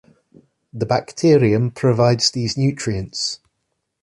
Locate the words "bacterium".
0.87-1.69